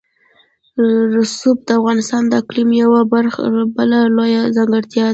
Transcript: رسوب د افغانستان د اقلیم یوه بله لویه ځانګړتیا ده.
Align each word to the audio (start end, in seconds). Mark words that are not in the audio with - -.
رسوب 1.15 1.57
د 1.67 1.69
افغانستان 1.79 2.23
د 2.27 2.33
اقلیم 2.41 2.69
یوه 2.83 3.01
بله 3.77 3.97
لویه 4.15 4.41
ځانګړتیا 4.55 5.01
ده. 5.07 5.09